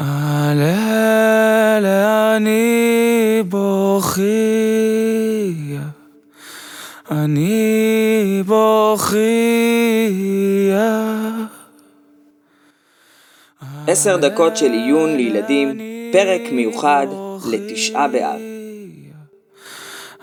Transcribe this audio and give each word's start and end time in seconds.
על 0.00 0.60
אלה 0.60 2.36
אני 2.36 3.42
בוכייה, 3.48 4.22
אני 7.10 8.42
בוכייה. 8.46 9.20
עשר 13.86 14.16
דקות 14.16 14.56
של 14.56 14.72
עיון 14.72 15.16
לילדים, 15.16 15.78
פרק 16.12 16.40
מיוחד 16.52 17.06
לתשעה 17.52 18.08
באב. 18.08 18.40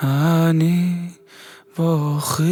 אני 0.02 0.94
בוכייה. 1.78 2.48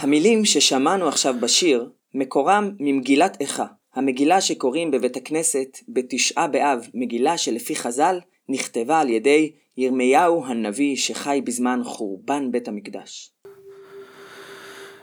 המילים 0.00 0.44
ששמענו 0.44 1.08
עכשיו 1.08 1.34
בשיר, 1.40 1.90
מקורם 2.14 2.70
ממגילת 2.80 3.36
איכה. 3.40 3.64
המגילה 3.94 4.40
שקוראים 4.40 4.90
בבית 4.90 5.16
הכנסת 5.16 5.78
בתשעה 5.88 6.48
באב, 6.48 6.86
מגילה 6.94 7.38
שלפי 7.38 7.76
חז"ל, 7.76 8.20
נכתבה 8.48 9.00
על 9.00 9.08
ידי 9.08 9.52
ירמיהו 9.76 10.46
הנביא 10.46 10.96
שחי 10.96 11.40
בזמן 11.44 11.80
חורבן 11.84 12.50
בית 12.50 12.68
המקדש. 12.68 13.32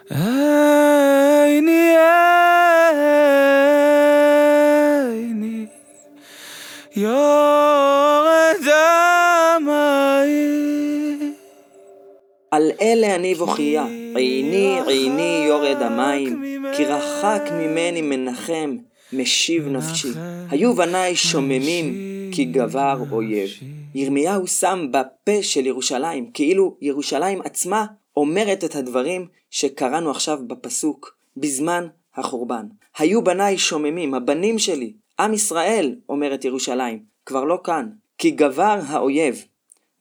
עיני 0.09 1.95
עיני 5.11 5.65
יורד 6.95 8.63
המים 9.55 11.35
על 12.51 12.71
אלה 12.81 13.15
אני 13.15 13.35
בוכייה, 13.35 13.85
עיני 14.15 14.79
עיני 14.87 15.45
יורד 15.47 15.81
המים, 15.81 16.43
כי 16.77 16.85
רחק 16.85 17.41
ממני 17.51 18.01
מנחם, 18.01 18.77
משיב 19.13 19.67
נפשי. 19.67 20.07
היו 20.49 20.73
בניי 20.73 21.15
שוממים, 21.15 21.93
כי 22.31 22.45
גבר 22.45 23.03
אויב. 23.11 23.49
ירמיהו 23.95 24.47
שם 24.47 24.87
בפה 24.91 25.43
של 25.43 25.65
ירושלים, 25.65 26.31
כאילו 26.33 26.77
ירושלים 26.81 27.41
עצמה 27.41 27.85
אומרת 28.17 28.63
את 28.63 28.75
הדברים 28.75 29.27
שקראנו 29.51 30.11
עכשיו 30.11 30.39
בפסוק, 30.47 31.17
בזמן 31.37 31.87
החורבן. 32.15 32.65
היו 32.97 33.23
בניי 33.23 33.57
שוממים, 33.57 34.13
הבנים 34.13 34.59
שלי, 34.59 34.93
עם 35.19 35.33
ישראל, 35.33 35.95
אומרת 36.09 36.45
ירושלים, 36.45 36.99
כבר 37.25 37.43
לא 37.43 37.59
כאן, 37.63 37.89
כי 38.17 38.31
גבר 38.31 38.79
האויב. 38.87 39.45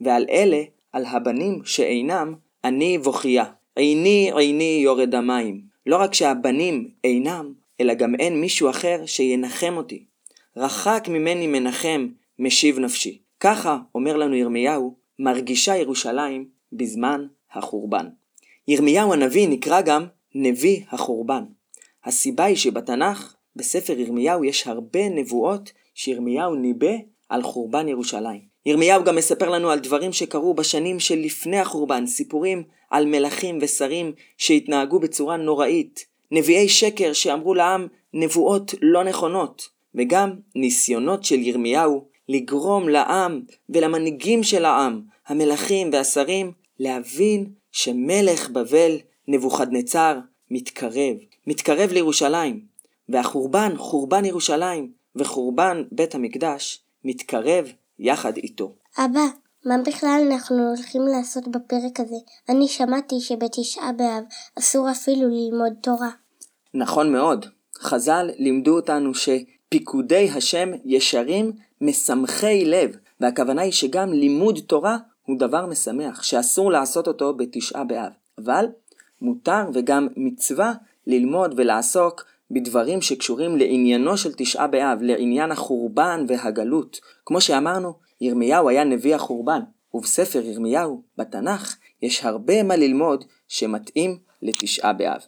ועל 0.00 0.26
אלה, 0.30 0.62
על 0.92 1.04
הבנים 1.06 1.60
שאינם, 1.64 2.34
אני 2.64 2.98
בוכייה. 2.98 3.44
עיני 3.76 4.30
עיני 4.36 4.80
יורד 4.84 5.14
המים. 5.14 5.60
לא 5.86 5.96
רק 5.96 6.14
שהבנים 6.14 6.88
אינם, 7.04 7.52
אלא 7.80 7.94
גם 7.94 8.14
אין 8.14 8.40
מישהו 8.40 8.70
אחר 8.70 9.06
שינחם 9.06 9.74
אותי. 9.76 10.04
רחק 10.56 11.04
ממני 11.08 11.46
מנחם, 11.46 12.08
משיב 12.38 12.78
נפשי. 12.78 13.18
ככה, 13.40 13.78
אומר 13.94 14.16
לנו 14.16 14.34
ירמיהו, 14.34 14.96
מרגישה 15.18 15.76
ירושלים 15.76 16.48
בזמן 16.72 17.26
החורבן. 17.52 18.06
ירמיהו 18.68 19.12
הנביא 19.12 19.48
נקרא 19.48 19.80
גם 19.80 20.06
נביא 20.34 20.80
החורבן. 20.90 21.44
הסיבה 22.04 22.44
היא 22.44 22.56
שבתנ"ך, 22.56 23.36
בספר 23.56 23.98
ירמיהו, 23.98 24.44
יש 24.44 24.66
הרבה 24.66 25.08
נבואות 25.08 25.72
שירמיהו 25.94 26.54
ניבא 26.54 26.94
על 27.28 27.42
חורבן 27.42 27.88
ירושלים. 27.88 28.53
ירמיהו 28.66 29.04
גם 29.04 29.16
מספר 29.16 29.50
לנו 29.50 29.70
על 29.70 29.78
דברים 29.78 30.12
שקרו 30.12 30.54
בשנים 30.54 31.00
שלפני 31.00 31.58
החורבן, 31.58 32.06
סיפורים 32.06 32.62
על 32.90 33.06
מלכים 33.06 33.58
ושרים 33.60 34.12
שהתנהגו 34.38 34.98
בצורה 34.98 35.36
נוראית, 35.36 36.06
נביאי 36.30 36.68
שקר 36.68 37.12
שאמרו 37.12 37.54
לעם 37.54 37.86
נבואות 38.14 38.74
לא 38.82 39.04
נכונות, 39.04 39.68
וגם 39.94 40.30
ניסיונות 40.54 41.24
של 41.24 41.38
ירמיהו 41.38 42.04
לגרום 42.28 42.88
לעם 42.88 43.40
ולמנהיגים 43.68 44.42
של 44.42 44.64
העם, 44.64 45.00
המלכים 45.26 45.90
והשרים, 45.92 46.52
להבין 46.78 47.46
שמלך 47.72 48.50
בבל, 48.50 48.96
נבוכדנצר, 49.28 50.18
מתקרב, 50.50 51.16
מתקרב 51.46 51.92
לירושלים, 51.92 52.60
והחורבן, 53.08 53.76
חורבן 53.76 54.24
ירושלים, 54.24 54.90
וחורבן 55.16 55.82
בית 55.92 56.14
המקדש, 56.14 56.80
מתקרב 57.04 57.72
יחד 57.98 58.36
איתו. 58.36 58.74
אבא, 58.98 59.26
מה 59.64 59.74
בכלל 59.86 60.28
אנחנו 60.32 60.68
הולכים 60.68 61.02
לעשות 61.02 61.48
בפרק 61.48 62.00
הזה? 62.00 62.16
אני 62.48 62.68
שמעתי 62.68 63.20
שבתשעה 63.20 63.92
באב 63.92 64.24
אסור 64.58 64.90
אפילו 64.90 65.28
ללמוד 65.28 65.72
תורה. 65.82 66.10
נכון 66.74 67.12
מאוד. 67.12 67.46
חז"ל 67.78 68.30
לימדו 68.38 68.76
אותנו 68.76 69.12
שפיקודי 69.14 70.30
השם 70.36 70.68
ישרים 70.84 71.52
משמחי 71.80 72.64
לב, 72.64 72.96
והכוונה 73.20 73.62
היא 73.62 73.72
שגם 73.72 74.12
לימוד 74.12 74.58
תורה 74.66 74.96
הוא 75.26 75.38
דבר 75.38 75.66
משמח, 75.66 76.22
שאסור 76.22 76.72
לעשות 76.72 77.08
אותו 77.08 77.34
בתשעה 77.36 77.84
באב. 77.84 78.12
אבל 78.38 78.66
מותר 79.20 79.62
וגם 79.74 80.08
מצווה 80.16 80.72
ללמוד 81.06 81.54
ולעסוק 81.56 82.24
בדברים 82.50 83.02
שקשורים 83.02 83.56
לעניינו 83.56 84.16
של 84.16 84.32
תשעה 84.32 84.66
באב, 84.66 85.02
לעניין 85.02 85.52
החורבן 85.52 86.24
והגלות. 86.28 87.00
כמו 87.26 87.40
שאמרנו, 87.40 87.92
ירמיהו 88.20 88.68
היה 88.68 88.84
נביא 88.84 89.14
החורבן, 89.14 89.60
ובספר 89.94 90.44
ירמיהו, 90.44 91.02
בתנ"ך, 91.18 91.76
יש 92.02 92.24
הרבה 92.24 92.62
מה 92.62 92.76
ללמוד 92.76 93.24
שמתאים 93.48 94.18
לתשעה 94.42 94.92
באב. 94.92 95.20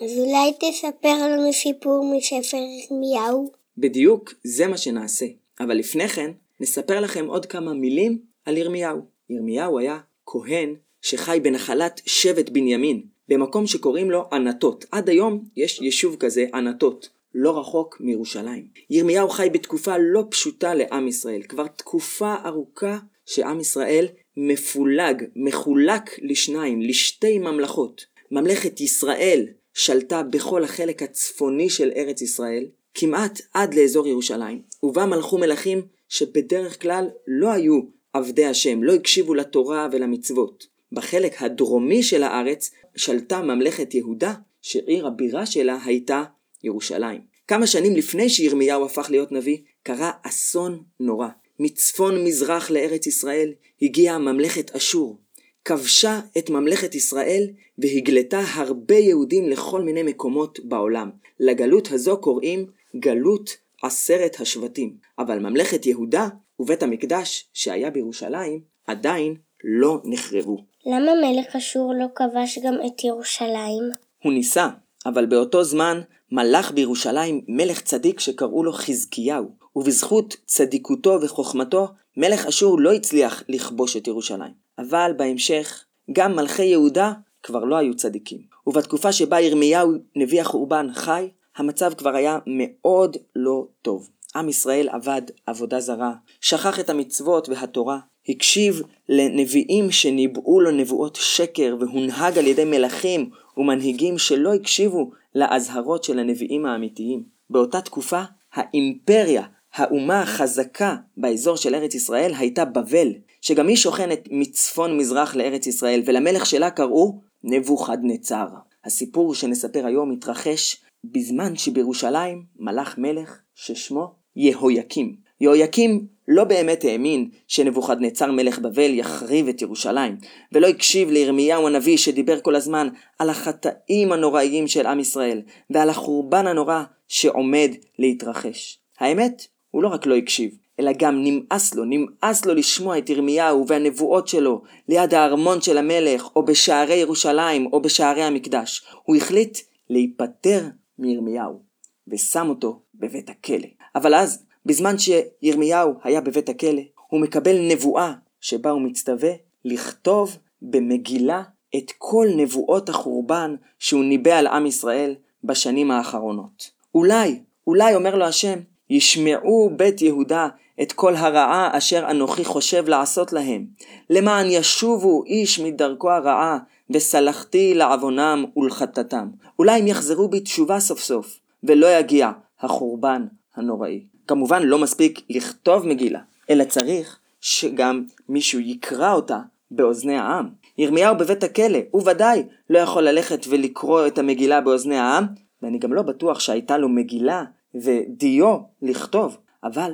אז 0.00 0.18
אולי 0.18 0.52
תספר 0.60 1.28
לנו 1.28 1.52
סיפור 1.52 2.16
מספר 2.16 2.56
ירמיהו? 2.56 3.50
בדיוק 3.78 4.34
זה 4.44 4.66
מה 4.66 4.76
שנעשה. 4.76 5.26
אבל 5.60 5.74
לפני 5.74 6.08
כן, 6.08 6.30
נספר 6.60 7.00
לכם 7.00 7.26
עוד 7.26 7.46
כמה 7.46 7.74
מילים 7.74 8.18
על 8.44 8.56
ירמיהו. 8.56 9.00
ירמיהו 9.30 9.78
היה 9.78 9.98
כהן 10.26 10.74
שחי 11.02 11.40
בנחלת 11.42 12.00
שבט 12.06 12.48
בנימין, 12.48 13.02
במקום 13.28 13.66
שקוראים 13.66 14.10
לו 14.10 14.28
ענתות. 14.32 14.84
עד 14.90 15.08
היום 15.08 15.44
יש 15.56 15.80
יישוב 15.80 16.16
כזה, 16.16 16.46
ענתות, 16.54 17.08
לא 17.34 17.58
רחוק 17.58 17.96
מירושלים. 18.00 18.66
ירמיהו 18.90 19.28
חי 19.28 19.48
בתקופה 19.52 19.94
לא 19.98 20.24
פשוטה 20.30 20.74
לעם 20.74 21.08
ישראל. 21.08 21.42
כבר 21.42 21.66
תקופה 21.66 22.34
ארוכה 22.44 22.98
שעם 23.26 23.60
ישראל 23.60 24.06
מפולג, 24.36 25.24
מחולק 25.36 26.18
לשניים, 26.22 26.82
לשתי 26.82 27.38
ממלכות. 27.38 28.06
ממלכת 28.30 28.80
ישראל 28.80 29.46
שלטה 29.74 30.22
בכל 30.22 30.64
החלק 30.64 31.02
הצפוני 31.02 31.70
של 31.70 31.90
ארץ 31.96 32.22
ישראל, 32.22 32.66
כמעט 32.94 33.40
עד 33.54 33.74
לאזור 33.74 34.08
ירושלים, 34.08 34.62
ובה 34.82 35.06
מלכו 35.06 35.38
מלכים 35.38 35.82
שבדרך 36.08 36.82
כלל 36.82 37.08
לא 37.26 37.52
היו 37.52 37.80
עבדי 38.12 38.44
השם, 38.44 38.82
לא 38.82 38.94
הקשיבו 38.94 39.34
לתורה 39.34 39.88
ולמצוות. 39.92 40.71
בחלק 40.92 41.42
הדרומי 41.42 42.02
של 42.02 42.22
הארץ 42.22 42.70
שלטה 42.96 43.40
ממלכת 43.40 43.94
יהודה, 43.94 44.34
שעיר 44.62 45.06
הבירה 45.06 45.46
שלה 45.46 45.78
הייתה 45.84 46.24
ירושלים. 46.64 47.20
כמה 47.48 47.66
שנים 47.66 47.96
לפני 47.96 48.28
שירמיהו 48.28 48.84
הפך 48.84 49.06
להיות 49.10 49.32
נביא, 49.32 49.58
קרה 49.82 50.10
אסון 50.22 50.82
נורא. 51.00 51.28
מצפון 51.58 52.24
מזרח 52.24 52.70
לארץ 52.70 53.06
ישראל 53.06 53.52
הגיעה 53.82 54.18
ממלכת 54.18 54.70
אשור, 54.70 55.18
כבשה 55.64 56.20
את 56.38 56.50
ממלכת 56.50 56.94
ישראל 56.94 57.50
והגלתה 57.78 58.40
הרבה 58.54 58.94
יהודים 58.94 59.48
לכל 59.48 59.82
מיני 59.82 60.02
מקומות 60.02 60.60
בעולם. 60.64 61.10
לגלות 61.40 61.92
הזו 61.92 62.16
קוראים 62.16 62.66
גלות 62.96 63.56
עשרת 63.82 64.40
השבטים. 64.40 64.96
אבל 65.18 65.38
ממלכת 65.38 65.86
יהודה 65.86 66.28
ובית 66.60 66.82
המקדש 66.82 67.48
שהיה 67.52 67.90
בירושלים 67.90 68.60
עדיין 68.86 69.34
לא 69.64 70.00
נחרבו. 70.04 70.71
למה 70.86 71.12
מלך 71.14 71.56
אשור 71.56 71.94
לא 71.94 72.06
כבש 72.14 72.58
גם 72.58 72.74
את 72.86 73.04
ירושלים? 73.04 73.90
הוא 74.22 74.32
ניסה, 74.32 74.68
אבל 75.06 75.26
באותו 75.26 75.64
זמן 75.64 76.00
מלך 76.32 76.72
בירושלים 76.72 77.40
מלך 77.48 77.80
צדיק 77.80 78.20
שקראו 78.20 78.64
לו 78.64 78.72
חזקיהו, 78.72 79.50
ובזכות 79.76 80.36
צדיקותו 80.46 81.18
וחוכמתו, 81.22 81.88
מלך 82.16 82.46
אשור 82.46 82.80
לא 82.80 82.92
הצליח 82.92 83.42
לכבוש 83.48 83.96
את 83.96 84.06
ירושלים. 84.06 84.52
אבל 84.78 85.12
בהמשך, 85.16 85.84
גם 86.12 86.36
מלכי 86.36 86.64
יהודה 86.64 87.12
כבר 87.42 87.64
לא 87.64 87.76
היו 87.76 87.96
צדיקים. 87.96 88.40
ובתקופה 88.66 89.12
שבה 89.12 89.40
ירמיהו 89.40 89.92
נביא 90.16 90.40
החורבן 90.40 90.86
חי, 90.92 91.28
המצב 91.56 91.94
כבר 91.94 92.16
היה 92.16 92.38
מאוד 92.46 93.16
לא 93.36 93.66
טוב. 93.82 94.08
עם 94.36 94.48
ישראל 94.48 94.88
עבד 94.88 95.22
עבודה 95.46 95.80
זרה, 95.80 96.12
שכח 96.40 96.80
את 96.80 96.90
המצוות 96.90 97.48
והתורה, 97.48 97.98
הקשיב 98.28 98.82
לנביאים 99.08 99.90
שניבאו 99.90 100.60
לו 100.60 100.70
נבואות 100.70 101.16
שקר 101.16 101.76
והונהג 101.80 102.38
על 102.38 102.46
ידי 102.46 102.64
מלכים 102.64 103.30
ומנהיגים 103.56 104.18
שלא 104.18 104.54
הקשיבו 104.54 105.10
לאזהרות 105.34 106.04
של 106.04 106.18
הנביאים 106.18 106.66
האמיתיים. 106.66 107.22
באותה 107.50 107.80
תקופה, 107.80 108.22
האימפריה, 108.52 109.42
האומה 109.74 110.20
החזקה 110.20 110.96
באזור 111.16 111.56
של 111.56 111.74
ארץ 111.74 111.94
ישראל 111.94 112.32
הייתה 112.38 112.64
בבל, 112.64 113.08
שגם 113.40 113.68
היא 113.68 113.76
שוכנת 113.76 114.28
מצפון 114.30 114.98
מזרח 114.98 115.36
לארץ 115.36 115.66
ישראל, 115.66 116.02
ולמלך 116.06 116.46
שלה 116.46 116.70
קראו 116.70 117.20
נבוכדנצר. 117.44 118.46
הסיפור 118.84 119.34
שנספר 119.34 119.86
היום 119.86 120.12
התרחש 120.12 120.82
בזמן 121.04 121.56
שבירושלים 121.56 122.42
מלך 122.58 122.98
מלך 122.98 123.40
ששמו 123.54 124.14
יהויקים. 124.36 125.16
יהויקים 125.40 126.06
לא 126.32 126.44
באמת 126.44 126.84
האמין 126.84 127.28
שנבוכדנצר 127.48 128.32
מלך 128.32 128.58
בבל 128.58 128.90
יחריב 128.94 129.48
את 129.48 129.62
ירושלים, 129.62 130.16
ולא 130.52 130.66
הקשיב 130.66 131.10
לירמיהו 131.10 131.66
הנביא 131.66 131.96
שדיבר 131.96 132.40
כל 132.40 132.54
הזמן 132.54 132.88
על 133.18 133.30
החטאים 133.30 134.12
הנוראיים 134.12 134.68
של 134.68 134.86
עם 134.86 135.00
ישראל, 135.00 135.42
ועל 135.70 135.90
החורבן 135.90 136.46
הנורא 136.46 136.82
שעומד 137.08 137.70
להתרחש. 137.98 138.78
האמת, 138.98 139.46
הוא 139.70 139.82
לא 139.82 139.88
רק 139.88 140.06
לא 140.06 140.16
הקשיב, 140.16 140.50
אלא 140.80 140.92
גם 140.98 141.24
נמאס 141.24 141.74
לו, 141.74 141.84
נמאס 141.84 142.46
לו 142.46 142.54
לשמוע 142.54 142.98
את 142.98 143.10
ירמיהו 143.10 143.66
והנבואות 143.68 144.28
שלו 144.28 144.62
ליד 144.88 145.14
הארמון 145.14 145.60
של 145.60 145.78
המלך, 145.78 146.28
או 146.36 146.44
בשערי 146.44 146.94
ירושלים, 146.94 147.66
או 147.72 147.82
בשערי 147.82 148.22
המקדש. 148.22 148.84
הוא 149.02 149.16
החליט 149.16 149.58
להיפטר 149.90 150.60
מירמיהו, 150.98 151.60
ושם 152.08 152.48
אותו 152.48 152.80
בבית 152.94 153.30
הכלא. 153.30 153.68
אבל 153.94 154.14
אז, 154.14 154.44
בזמן 154.66 154.94
שירמיהו 154.98 155.94
היה 156.02 156.20
בבית 156.20 156.48
הכלא, 156.48 156.82
הוא 157.08 157.20
מקבל 157.20 157.56
נבואה 157.70 158.12
שבה 158.40 158.70
הוא 158.70 158.80
מצטווה 158.80 159.30
לכתוב 159.64 160.36
במגילה 160.62 161.42
את 161.76 161.92
כל 161.98 162.26
נבואות 162.36 162.88
החורבן 162.88 163.54
שהוא 163.78 164.04
ניבא 164.04 164.38
על 164.38 164.46
עם 164.46 164.66
ישראל 164.66 165.14
בשנים 165.44 165.90
האחרונות. 165.90 166.70
אולי, 166.94 167.40
אולי 167.66 167.94
אומר 167.94 168.16
לו 168.16 168.24
השם, 168.24 168.58
ישמעו 168.90 169.70
בית 169.76 170.02
יהודה 170.02 170.48
את 170.82 170.92
כל 170.92 171.16
הרעה 171.16 171.78
אשר 171.78 172.10
אנוכי 172.10 172.44
חושב 172.44 172.88
לעשות 172.88 173.32
להם, 173.32 173.66
למען 174.10 174.46
ישובו 174.50 175.24
איש 175.24 175.60
מדרכו 175.60 176.10
הרעה, 176.10 176.58
וסלחתי 176.90 177.74
לעוונם 177.74 178.44
ולחטאתם. 178.56 179.28
אולי 179.58 179.80
הם 179.80 179.86
יחזרו 179.86 180.28
בתשובה 180.28 180.80
סוף 180.80 181.00
סוף, 181.00 181.38
ולא 181.64 181.98
יגיע 181.98 182.30
החורבן 182.60 183.26
הנוראי. 183.56 184.11
כמובן 184.26 184.62
לא 184.62 184.78
מספיק 184.78 185.20
לכתוב 185.30 185.86
מגילה, 185.86 186.20
אלא 186.50 186.64
צריך 186.64 187.18
שגם 187.40 188.04
מישהו 188.28 188.60
יקרא 188.60 189.12
אותה 189.12 189.38
באוזני 189.70 190.16
העם. 190.16 190.48
ירמיהו 190.78 191.16
בבית 191.16 191.44
הכלא, 191.44 191.78
הוא 191.90 192.02
ודאי 192.10 192.42
לא 192.70 192.78
יכול 192.78 193.02
ללכת 193.02 193.46
ולקרוא 193.48 194.06
את 194.06 194.18
המגילה 194.18 194.60
באוזני 194.60 194.98
העם, 194.98 195.26
ואני 195.62 195.78
גם 195.78 195.92
לא 195.92 196.02
בטוח 196.02 196.40
שהייתה 196.40 196.78
לו 196.78 196.88
מגילה 196.88 197.44
ודיו 197.74 198.58
לכתוב, 198.82 199.36
אבל 199.64 199.92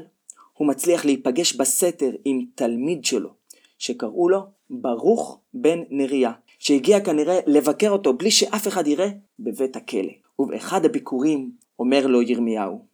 הוא 0.55 0.69
מצליח 0.69 1.05
להיפגש 1.05 1.57
בסתר 1.57 2.11
עם 2.25 2.45
תלמיד 2.55 3.05
שלו, 3.05 3.31
שקראו 3.79 4.29
לו 4.29 4.41
ברוך 4.71 5.41
בן 5.55 5.79
נריה, 5.91 6.33
שהגיע 6.59 7.01
כנראה 7.01 7.39
לבקר 7.47 7.91
אותו 7.91 8.13
בלי 8.13 8.31
שאף 8.31 8.69
אחד 8.69 8.87
יראה 8.87 9.09
בבית 9.39 9.77
הכלא. 9.77 10.13
ובאחד 10.39 10.85
הביקורים 10.85 11.51
אומר 11.79 12.07
לו 12.07 12.23
ירמיהו, 12.23 12.85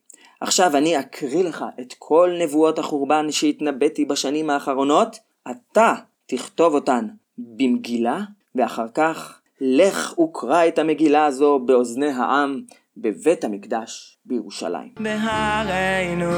עכשיו 0.44 0.76
אני 0.76 0.98
אקריא 1.00 1.44
לך 1.44 1.64
את 1.80 1.94
כל 1.98 2.30
נבואות 2.40 2.78
החורבן 2.78 3.26
שהתנבאתי 3.30 4.04
בשנים 4.04 4.50
האחרונות, 4.50 5.16
אתה 5.50 5.94
תכתוב 6.26 6.74
אותן 6.74 7.06
במגילה, 7.38 8.20
ואחר 8.54 8.86
כך 8.94 9.38
לך 9.60 10.18
וקרא 10.18 10.66
את 10.68 10.78
המגילה 10.78 11.26
הזו 11.26 11.58
באוזני 11.58 12.10
העם 12.10 12.60
בבית 12.96 13.44
המקדש 13.44 14.18
בירושלים. 14.24 14.88
בהרינו, 15.00 16.30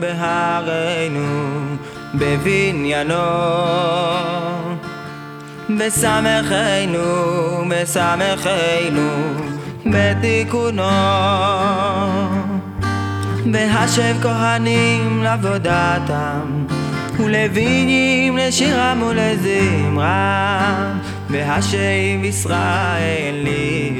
בהרינו, 0.00 1.50
בבניינו. 2.14 3.14
בסמכנו, 5.78 7.00
בסמכנו, 7.70 9.10
בתיקונו. 9.86 11.83
בהשב 13.52 14.16
כהנים 14.22 15.22
לעבודתם, 15.22 16.66
ולוויים 17.18 18.36
לשירם 18.36 19.02
ולזמרם, 19.02 20.98
בהשב 21.30 22.24
ישראלים. 22.24 23.94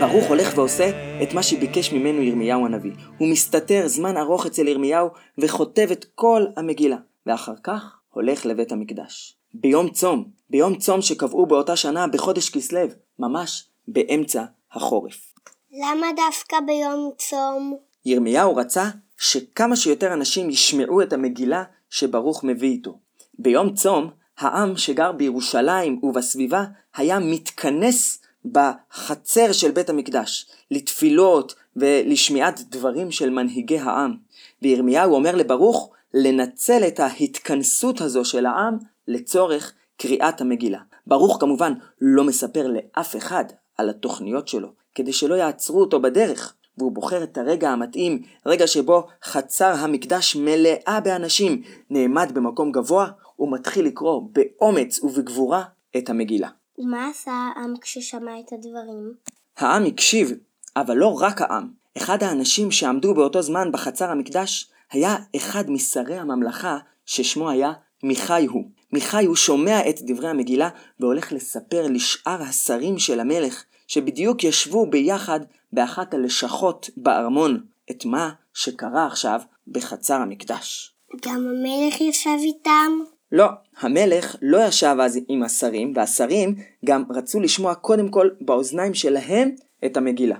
ברוך 0.00 0.24
הולך 0.24 0.58
ועושה 0.58 0.90
את 1.22 1.34
מה 1.34 1.42
שביקש 1.42 1.92
ממנו 1.92 2.22
ירמיהו 2.22 2.66
הנביא. 2.66 2.92
הוא 3.18 3.28
מסתתר 3.28 3.82
זמן 3.86 4.16
ארוך 4.16 4.46
אצל 4.46 4.68
ירמיהו 4.68 5.08
וכותב 5.38 5.88
את 5.92 6.04
כל 6.14 6.44
המגילה, 6.56 6.96
ואחר 7.26 7.54
כך 7.64 7.96
הולך 8.10 8.46
לבית 8.46 8.72
המקדש. 8.72 9.36
ביום 9.54 9.88
צום, 9.90 10.24
ביום 10.50 10.74
צום 10.74 11.02
שקבעו 11.02 11.46
באותה 11.46 11.76
שנה 11.76 12.06
בחודש 12.06 12.50
כסלו, 12.50 12.80
ממש 13.18 13.64
באמצע 13.88 14.44
החורף. 14.72 15.32
למה 15.72 16.06
דווקא 16.16 16.56
ביום 16.66 17.10
צום? 17.18 17.91
ירמיהו 18.06 18.56
רצה 18.56 18.84
שכמה 19.18 19.76
שיותר 19.76 20.12
אנשים 20.12 20.50
ישמעו 20.50 21.02
את 21.02 21.12
המגילה 21.12 21.64
שברוך 21.90 22.44
מביא 22.44 22.70
איתו. 22.70 22.98
ביום 23.38 23.74
צום, 23.74 24.10
העם 24.38 24.76
שגר 24.76 25.12
בירושלים 25.12 26.00
ובסביבה 26.02 26.64
היה 26.96 27.18
מתכנס 27.18 28.22
בחצר 28.44 29.52
של 29.52 29.70
בית 29.70 29.90
המקדש, 29.90 30.46
לתפילות 30.70 31.54
ולשמיעת 31.76 32.60
דברים 32.70 33.10
של 33.10 33.30
מנהיגי 33.30 33.78
העם. 33.78 34.16
וירמיהו 34.62 35.14
אומר 35.14 35.36
לברוך 35.36 35.90
לנצל 36.14 36.86
את 36.86 37.00
ההתכנסות 37.00 38.00
הזו 38.00 38.24
של 38.24 38.46
העם 38.46 38.78
לצורך 39.08 39.72
קריאת 39.96 40.40
המגילה. 40.40 40.78
ברוך 41.06 41.36
כמובן 41.40 41.72
לא 42.00 42.24
מספר 42.24 42.66
לאף 42.66 43.16
אחד 43.16 43.44
על 43.78 43.90
התוכניות 43.90 44.48
שלו, 44.48 44.68
כדי 44.94 45.12
שלא 45.12 45.34
יעצרו 45.34 45.80
אותו 45.80 46.02
בדרך, 46.02 46.54
והוא 46.78 46.92
בוחר 46.92 47.22
את 47.22 47.38
הרגע 47.38 47.70
המתאים, 47.70 48.22
רגע 48.46 48.66
שבו 48.66 49.06
חצר 49.24 49.74
המקדש 49.78 50.36
מלאה 50.36 51.00
באנשים, 51.04 51.62
נעמד 51.90 52.32
במקום 52.34 52.72
גבוה, 52.72 53.06
ומתחיל 53.38 53.86
לקרוא 53.86 54.22
באומץ 54.32 55.04
ובגבורה 55.04 55.62
את 55.96 56.10
המגילה. 56.10 56.48
ומה 56.78 57.08
עשה 57.08 57.32
העם 57.32 57.74
כששמע 57.80 58.32
את 58.40 58.52
הדברים? 58.52 59.12
העם 59.56 59.86
הקשיב, 59.86 60.32
אבל 60.76 60.96
לא 60.96 61.20
רק 61.20 61.42
העם. 61.42 61.68
אחד 61.96 62.22
האנשים 62.22 62.70
שעמדו 62.70 63.14
באותו 63.14 63.42
זמן 63.42 63.72
בחצר 63.72 64.10
המקדש 64.10 64.70
היה 64.92 65.16
אחד 65.36 65.70
משרי 65.70 66.18
הממלכה 66.18 66.78
ששמו 67.06 67.50
היה 67.50 67.72
מיכאיהו. 68.02 68.64
מיכאיהו 68.92 69.36
שומע 69.36 69.88
את 69.88 70.02
דברי 70.02 70.28
המגילה 70.28 70.68
והולך 71.00 71.32
לספר 71.32 71.86
לשאר 71.86 72.42
השרים 72.42 72.98
של 72.98 73.20
המלך 73.20 73.64
שבדיוק 73.92 74.44
ישבו 74.44 74.86
ביחד 74.86 75.40
באחת 75.72 76.14
הלשכות 76.14 76.90
בארמון 76.96 77.60
את 77.90 78.04
מה 78.04 78.30
שקרה 78.54 79.06
עכשיו 79.06 79.40
בחצר 79.68 80.14
המקדש. 80.14 80.94
גם 81.26 81.34
המלך 81.34 82.00
ישב 82.00 82.30
איתם? 82.38 82.92
לא, 83.32 83.46
המלך 83.80 84.36
לא 84.42 84.66
ישב 84.66 84.96
אז 85.00 85.18
עם 85.28 85.42
השרים, 85.42 85.92
והשרים 85.96 86.54
גם 86.84 87.04
רצו 87.10 87.40
לשמוע 87.40 87.74
קודם 87.74 88.08
כל 88.08 88.28
באוזניים 88.40 88.94
שלהם 88.94 89.50
את 89.84 89.96
המגילה. 89.96 90.36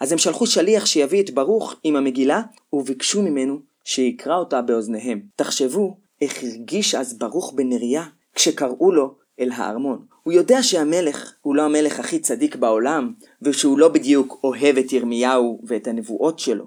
אז 0.00 0.12
הם 0.12 0.18
שלחו 0.18 0.46
שליח 0.46 0.86
שיביא 0.86 1.22
את 1.22 1.30
ברוך 1.30 1.74
עם 1.84 1.96
המגילה, 1.96 2.42
וביקשו 2.72 3.22
ממנו 3.22 3.58
שיקרא 3.84 4.36
אותה 4.36 4.62
באוזניהם. 4.62 5.20
תחשבו 5.36 5.96
איך 6.20 6.42
הרגיש 6.42 6.94
אז 6.94 7.18
ברוך 7.18 7.52
בן 7.56 7.68
נריה 7.68 8.04
כשקראו 8.34 8.92
לו 8.92 9.14
אל 9.40 9.50
הארמון. 9.54 10.04
הוא 10.22 10.32
יודע 10.32 10.62
שהמלך 10.62 11.32
הוא 11.42 11.56
לא 11.56 11.62
המלך 11.62 12.00
הכי 12.00 12.18
צדיק 12.18 12.56
בעולם, 12.56 13.12
ושהוא 13.42 13.78
לא 13.78 13.88
בדיוק 13.88 14.40
אוהב 14.44 14.78
את 14.78 14.92
ירמיהו 14.92 15.60
ואת 15.64 15.86
הנבואות 15.86 16.38
שלו. 16.38 16.64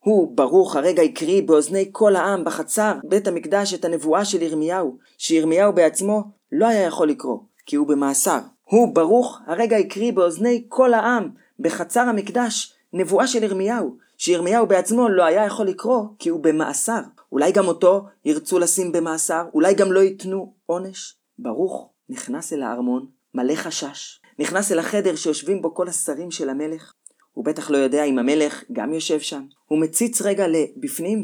הוא, 0.00 0.36
ברוך, 0.36 0.76
הרגע 0.76 1.02
הקריא 1.02 1.42
באוזני 1.42 1.88
כל 1.92 2.16
העם 2.16 2.44
בחצר 2.44 2.92
בית 3.04 3.28
המקדש 3.28 3.74
את 3.74 3.84
הנבואה 3.84 4.24
של 4.24 4.42
ירמיהו, 4.42 4.98
שירמיהו 5.18 5.72
בעצמו 5.72 6.22
לא 6.52 6.66
היה 6.66 6.82
יכול 6.82 7.08
לקרוא, 7.08 7.38
כי 7.66 7.76
הוא 7.76 7.86
במאסר. 7.86 8.38
הוא, 8.64 8.94
ברוך, 8.94 9.40
הרגע 9.46 9.76
הקריא 9.76 10.12
באוזני 10.12 10.64
כל 10.68 10.94
העם 10.94 11.28
בחצר 11.58 12.00
המקדש 12.00 12.74
נבואה 12.92 13.26
של 13.26 13.42
ירמיהו, 13.42 13.96
שירמיהו 14.18 14.66
בעצמו 14.66 15.08
לא 15.08 15.24
היה 15.24 15.46
יכול 15.46 15.66
לקרוא 15.66 16.04
כי 16.18 16.28
הוא 16.28 16.40
במאסר. 16.40 17.00
אולי 17.32 17.52
גם 17.52 17.68
אותו 17.68 18.04
ירצו 18.24 18.58
לשים 18.58 18.92
במאסר, 18.92 19.44
אולי 19.54 19.74
גם 19.74 19.92
לא 19.92 20.00
ייתנו 20.00 20.52
עונש. 20.66 21.16
ברוך 21.38 21.91
נכנס 22.08 22.52
אל 22.52 22.62
הארמון, 22.62 23.06
מלא 23.34 23.54
חשש, 23.54 24.20
נכנס 24.38 24.72
אל 24.72 24.78
החדר 24.78 25.16
שיושבים 25.16 25.62
בו 25.62 25.74
כל 25.74 25.88
השרים 25.88 26.30
של 26.30 26.48
המלך. 26.48 26.92
הוא 27.32 27.44
בטח 27.44 27.70
לא 27.70 27.76
יודע 27.76 28.04
אם 28.04 28.18
המלך 28.18 28.64
גם 28.72 28.94
יושב 28.94 29.20
שם. 29.20 29.42
הוא 29.66 29.78
מציץ 29.78 30.22
רגע 30.22 30.46
לבפנים 30.48 31.22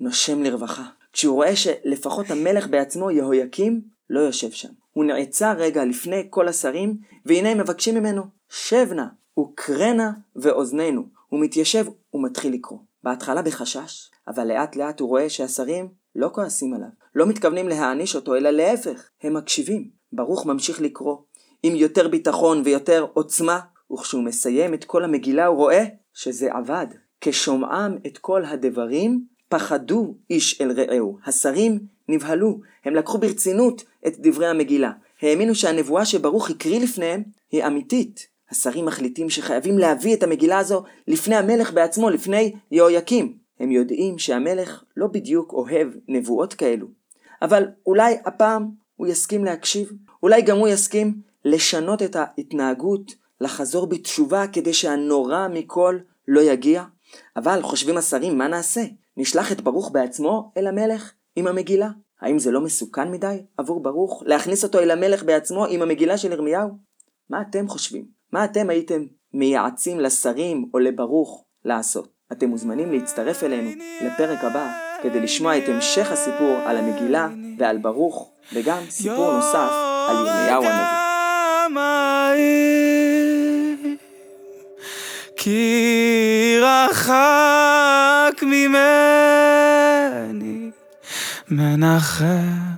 ונושם 0.00 0.42
לרווחה. 0.42 0.84
כשהוא 1.12 1.34
רואה 1.34 1.56
שלפחות 1.56 2.30
המלך 2.30 2.66
בעצמו, 2.68 3.10
יהויקים, 3.10 3.80
לא 4.10 4.20
יושב 4.20 4.50
שם. 4.50 4.68
הוא 4.92 5.04
נעצר 5.04 5.54
רגע 5.58 5.84
לפני 5.84 6.26
כל 6.30 6.48
השרים, 6.48 6.96
והנה 7.26 7.48
הם 7.50 7.58
מבקשים 7.58 7.94
ממנו, 7.94 8.22
שב 8.48 8.88
נא, 8.92 9.04
וקרנה 9.40 10.12
ואוזנינו. 10.36 11.02
הוא 11.28 11.40
מתיישב 11.40 11.84
ומתחיל 12.14 12.54
לקרוא. 12.54 12.78
בהתחלה 13.04 13.42
בחשש, 13.42 14.10
אבל 14.28 14.48
לאט 14.48 14.76
לאט 14.76 15.00
הוא 15.00 15.08
רואה 15.08 15.30
שהשרים 15.30 15.88
לא 16.16 16.30
כועסים 16.32 16.74
עליו, 16.74 16.88
לא 17.14 17.26
מתכוונים 17.26 17.68
להעניש 17.68 18.16
אותו, 18.16 18.36
אלא 18.36 18.50
להפך, 18.50 19.08
הם 19.22 19.34
מקשיבים. 19.34 19.88
ברוך 20.12 20.46
ממשיך 20.46 20.80
לקרוא, 20.80 21.16
עם 21.62 21.76
יותר 21.76 22.08
ביטחון 22.08 22.62
ויותר 22.64 23.06
עוצמה, 23.12 23.60
וכשהוא 23.92 24.22
מסיים 24.22 24.74
את 24.74 24.84
כל 24.84 25.04
המגילה 25.04 25.46
הוא 25.46 25.56
רואה 25.56 25.84
שזה 26.12 26.52
עבד. 26.52 26.86
כשומעם 27.20 27.98
את 28.06 28.18
כל 28.18 28.44
הדברים, 28.44 29.24
פחדו 29.48 30.14
איש 30.30 30.60
אל 30.60 30.72
רעהו. 30.72 31.18
השרים 31.26 31.78
נבהלו, 32.08 32.60
הם 32.84 32.94
לקחו 32.94 33.18
ברצינות 33.18 33.84
את 34.06 34.14
דברי 34.18 34.46
המגילה. 34.46 34.92
האמינו 35.22 35.54
שהנבואה 35.54 36.04
שברוך 36.04 36.50
הקריא 36.50 36.80
לפניהם 36.80 37.22
היא 37.50 37.66
אמיתית. 37.66 38.26
השרים 38.50 38.84
מחליטים 38.84 39.30
שחייבים 39.30 39.78
להביא 39.78 40.14
את 40.14 40.22
המגילה 40.22 40.58
הזו 40.58 40.82
לפני 41.08 41.36
המלך 41.36 41.72
בעצמו, 41.72 42.10
לפני 42.10 42.52
יהויקים. 42.70 43.43
הם 43.60 43.70
יודעים 43.70 44.18
שהמלך 44.18 44.84
לא 44.96 45.06
בדיוק 45.06 45.52
אוהב 45.52 45.88
נבואות 46.08 46.54
כאלו. 46.54 46.86
אבל 47.42 47.66
אולי 47.86 48.16
הפעם 48.24 48.70
הוא 48.96 49.06
יסכים 49.06 49.44
להקשיב, 49.44 49.92
אולי 50.22 50.42
גם 50.42 50.58
הוא 50.58 50.68
יסכים 50.68 51.14
לשנות 51.44 52.02
את 52.02 52.16
ההתנהגות, 52.16 53.14
לחזור 53.40 53.86
בתשובה 53.86 54.46
כדי 54.52 54.72
שהנורא 54.72 55.48
מכל 55.50 55.98
לא 56.28 56.40
יגיע. 56.40 56.84
אבל 57.36 57.62
חושבים 57.62 57.96
השרים, 57.96 58.38
מה 58.38 58.48
נעשה? 58.48 58.82
נשלח 59.16 59.52
את 59.52 59.60
ברוך 59.60 59.90
בעצמו 59.92 60.52
אל 60.56 60.66
המלך 60.66 61.12
עם 61.36 61.46
המגילה? 61.46 61.90
האם 62.20 62.38
זה 62.38 62.50
לא 62.50 62.60
מסוכן 62.60 63.10
מדי 63.10 63.42
עבור 63.56 63.82
ברוך 63.82 64.22
להכניס 64.26 64.64
אותו 64.64 64.78
אל 64.78 64.90
המלך 64.90 65.22
בעצמו 65.22 65.66
עם 65.66 65.82
המגילה 65.82 66.18
של 66.18 66.32
ירמיהו? 66.32 66.68
מה 67.30 67.42
אתם 67.42 67.68
חושבים? 67.68 68.06
מה 68.32 68.44
אתם 68.44 68.70
הייתם 68.70 69.06
מייעצים 69.32 70.00
לשרים 70.00 70.70
או 70.74 70.78
לברוך 70.78 71.44
לעשות? 71.64 72.13
אתם 72.32 72.48
מוזמנים 72.48 72.92
להצטרף 72.92 73.44
אלינו 73.44 73.70
לפרק 74.00 74.44
הבא 74.44 74.72
כדי 75.02 75.20
לשמוע 75.20 75.58
את 75.58 75.68
המשך 75.68 76.10
הסיפור 76.12 76.58
על 76.66 76.76
המגילה 76.76 77.28
ועל 77.58 77.78
ברוך 77.78 78.30
וגם 78.52 78.78
סיפור 78.90 79.32
נוסף 79.32 79.70
על 80.08 80.16
ירמיהו 80.26 80.64
הנביא. 80.64 81.04
מנחם 91.48 92.74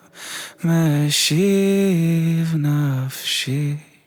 משיב 0.65 2.55
נפשי 2.55 3.86